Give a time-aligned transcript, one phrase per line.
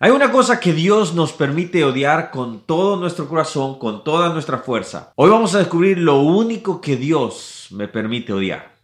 [0.00, 4.58] Hay una cosa que Dios nos permite odiar con todo nuestro corazón, con toda nuestra
[4.58, 5.12] fuerza.
[5.14, 8.74] Hoy vamos a descubrir lo único que Dios me permite odiar.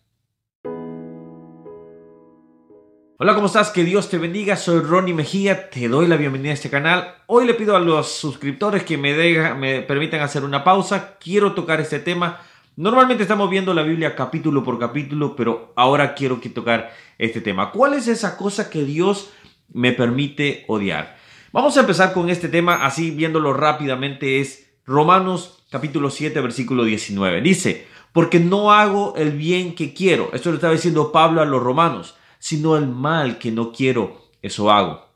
[3.18, 3.70] Hola, ¿cómo estás?
[3.70, 4.54] Que Dios te bendiga.
[4.54, 5.68] Soy Ronnie Mejía.
[5.68, 7.12] Te doy la bienvenida a este canal.
[7.26, 9.12] Hoy le pido a los suscriptores que me,
[9.54, 11.18] me permitan hacer una pausa.
[11.18, 12.40] Quiero tocar este tema.
[12.76, 17.72] Normalmente estamos viendo la Biblia capítulo por capítulo, pero ahora quiero que tocar este tema.
[17.72, 19.32] ¿Cuál es esa cosa que Dios
[19.72, 21.16] me permite odiar.
[21.52, 27.40] Vamos a empezar con este tema, así viéndolo rápidamente, es Romanos capítulo 7, versículo 19.
[27.40, 31.62] Dice, porque no hago el bien que quiero, esto lo estaba diciendo Pablo a los
[31.62, 35.06] romanos, sino el mal que no quiero, eso hago.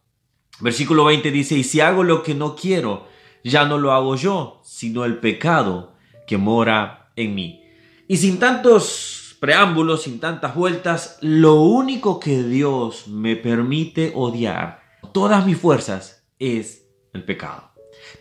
[0.60, 3.06] Versículo 20 dice, y si hago lo que no quiero,
[3.42, 5.94] ya no lo hago yo, sino el pecado
[6.26, 7.62] que mora en mí.
[8.08, 9.13] Y sin tantos
[9.44, 14.80] preámbulos, sin tantas vueltas, lo único que Dios me permite odiar,
[15.12, 17.72] todas mis fuerzas, es el pecado.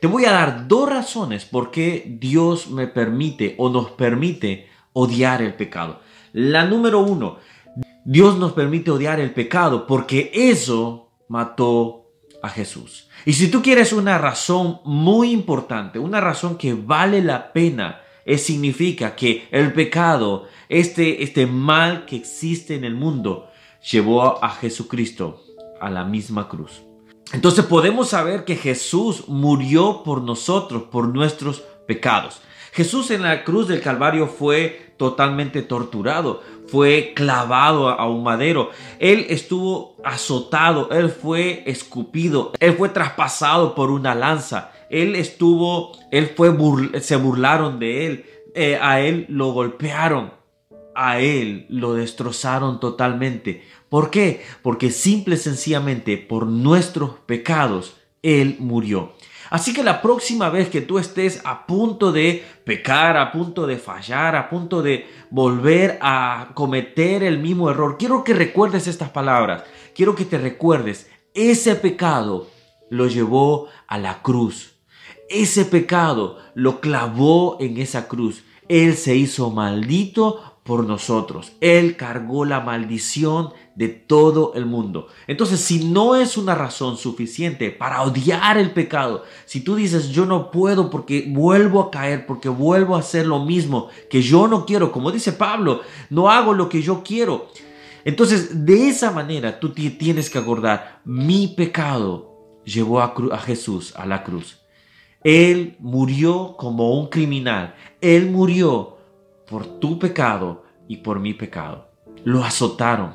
[0.02, 5.42] Te voy a dar dos razones por qué Dios me permite o nos permite odiar
[5.42, 6.02] el pecado.
[6.34, 7.38] La número uno,
[8.04, 12.10] Dios nos permite odiar el pecado porque eso mató
[12.42, 13.08] a Jesús.
[13.26, 18.44] Y si tú quieres una razón muy importante, una razón que vale la pena es,
[18.44, 23.50] significa que el pecado, este, este mal que existe en el mundo,
[23.92, 25.42] llevó a Jesucristo
[25.82, 26.84] a la misma cruz.
[27.34, 32.42] Entonces podemos saber que Jesús murió por nosotros, por nuestros pecados.
[32.72, 39.28] Jesús en la cruz del Calvario fue totalmente torturado, fue clavado a un madero, él
[39.30, 46.56] estuvo azotado, él fue escupido, él fue traspasado por una lanza, él estuvo, él fue,
[47.02, 50.32] se burlaron de él, eh, a él lo golpearon,
[50.94, 53.64] a él lo destrozaron totalmente.
[53.90, 54.44] ¿Por qué?
[54.62, 59.14] Porque simple y sencillamente por nuestros pecados, él murió.
[59.50, 63.78] Así que la próxima vez que tú estés a punto de pecar, a punto de
[63.78, 69.64] fallar, a punto de volver a cometer el mismo error, quiero que recuerdes estas palabras.
[69.96, 72.48] Quiero que te recuerdes, ese pecado
[72.92, 74.73] lo llevó a la cruz
[75.30, 78.44] ese pecado lo clavó en esa cruz.
[78.68, 81.52] Él se hizo maldito por nosotros.
[81.60, 85.08] Él cargó la maldición de todo el mundo.
[85.28, 90.26] Entonces, si no es una razón suficiente para odiar el pecado, si tú dices yo
[90.26, 94.66] no puedo porque vuelvo a caer, porque vuelvo a hacer lo mismo que yo no
[94.66, 97.48] quiero, como dice Pablo, no hago lo que yo quiero.
[98.06, 104.06] Entonces, de esa manera tú tienes que acordar, mi pecado llevó a, a Jesús a
[104.06, 104.63] la cruz.
[105.24, 107.76] Él murió como un criminal.
[108.02, 108.98] Él murió
[109.48, 111.88] por tu pecado y por mi pecado.
[112.24, 113.14] Lo azotaron.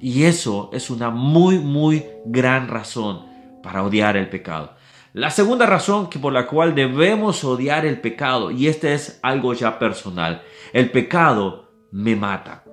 [0.00, 3.26] Y eso es una muy, muy gran razón
[3.62, 4.78] para odiar el pecado.
[5.14, 9.54] La segunda razón que por la cual debemos odiar el pecado, y este es algo
[9.54, 10.42] ya personal,
[10.72, 12.64] el pecado me mata.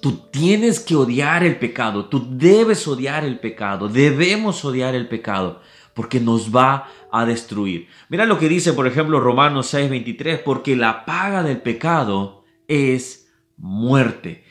[0.00, 5.60] Tú tienes que odiar el pecado, tú debes odiar el pecado, debemos odiar el pecado,
[5.98, 7.88] porque nos va a destruir.
[8.08, 14.44] Mira lo que dice, por ejemplo, Romanos 6:23, porque la paga del pecado es muerte.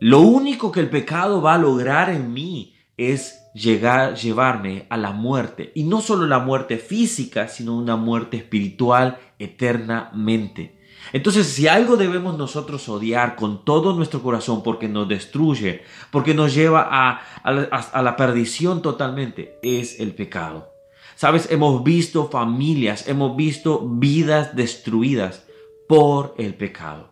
[0.00, 5.12] Lo único que el pecado va a lograr en mí es llegar, llevarme a la
[5.12, 5.70] muerte.
[5.76, 10.80] Y no solo la muerte física, sino una muerte espiritual eternamente.
[11.12, 16.54] Entonces, si algo debemos nosotros odiar con todo nuestro corazón porque nos destruye, porque nos
[16.54, 20.70] lleva a, a, la perdición totalmente, es el pecado.
[21.14, 25.46] Sabes, hemos visto familias, hemos visto vidas destruidas
[25.88, 27.10] por el pecado.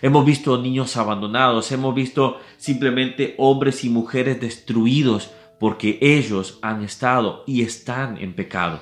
[0.00, 7.44] Hemos visto niños abandonados, hemos visto simplemente hombres y mujeres destruidos porque ellos han estado
[7.46, 8.80] y están en pecado.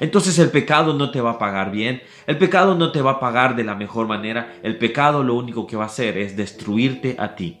[0.00, 3.20] Entonces el pecado no te va a pagar bien, el pecado no te va a
[3.20, 7.16] pagar de la mejor manera, el pecado lo único que va a hacer es destruirte
[7.18, 7.60] a ti.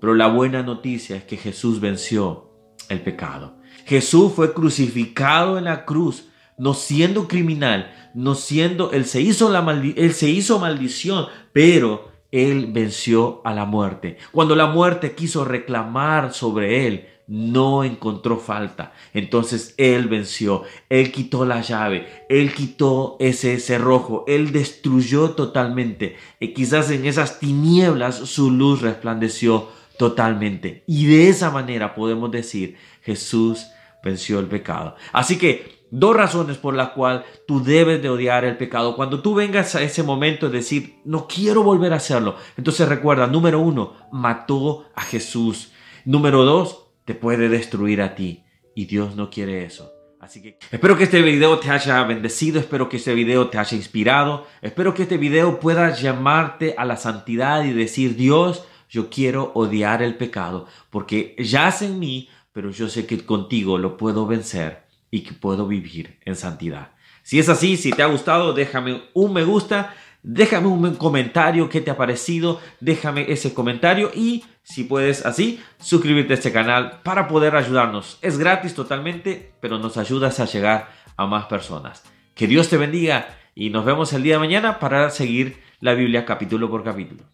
[0.00, 2.50] Pero la buena noticia es que Jesús venció
[2.88, 3.58] el pecado.
[3.84, 6.28] Jesús fue crucificado en la cruz,
[6.58, 9.60] no siendo criminal, no siendo, él se hizo, la
[9.96, 14.18] él se hizo maldición, pero él venció a la muerte.
[14.32, 18.92] Cuando la muerte quiso reclamar sobre él, no encontró falta.
[19.12, 26.16] Entonces Él venció, Él quitó la llave, Él quitó ese cerrojo, Él destruyó totalmente.
[26.40, 30.82] Y quizás en esas tinieblas su luz resplandeció totalmente.
[30.86, 33.66] Y de esa manera podemos decir, Jesús
[34.02, 34.96] venció el pecado.
[35.12, 38.96] Así que dos razones por las cuales tú debes de odiar el pecado.
[38.96, 42.36] Cuando tú vengas a ese momento de decir, no quiero volver a hacerlo.
[42.56, 45.72] Entonces recuerda, número uno, mató a Jesús.
[46.04, 48.44] Número dos, te puede destruir a ti.
[48.74, 49.90] y Dios no quiere eso.
[50.20, 53.76] Así que espero que este video te haya bendecido, espero que este video te haya
[53.76, 59.52] inspirado, espero que este video pueda llamarte a la santidad y decir, Dios, yo quiero
[59.54, 64.84] odiar el pecado, porque yace en mí, pero yo sé que contigo lo puedo vencer
[65.10, 66.92] y que puedo vivir en santidad.
[67.22, 71.80] Si es así, si te ha gustado, déjame un me gusta, déjame un comentario qué
[71.80, 77.26] te ha parecido, déjame ese comentario y si puedes así, suscribirte a este canal para
[77.26, 78.18] poder ayudarnos.
[78.20, 82.04] Es gratis totalmente, pero nos ayudas a llegar a más personas.
[82.34, 86.26] Que Dios te bendiga y nos vemos el día de mañana para seguir la Biblia
[86.26, 87.24] capítulo por capítulo.